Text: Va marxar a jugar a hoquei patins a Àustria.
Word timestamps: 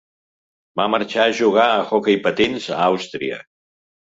Va 0.79 0.87
marxar 0.93 1.25
a 1.31 1.35
jugar 1.41 1.67
a 1.75 1.83
hoquei 1.99 2.19
patins 2.25 2.67
a 2.79 2.81
Àustria. 2.89 3.41